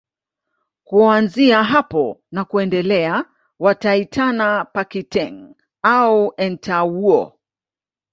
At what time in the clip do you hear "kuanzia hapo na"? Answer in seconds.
0.83-2.45